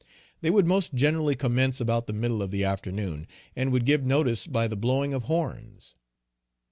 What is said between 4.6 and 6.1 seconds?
the blowing of horns.